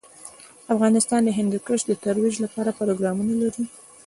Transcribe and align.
افغانستان 0.73 1.21
د 1.23 1.29
هندوکش 1.37 1.79
د 1.85 1.91
ترویج 2.03 2.35
لپاره 2.45 2.75
پروګرامونه 2.79 3.33
لري. 3.41 3.65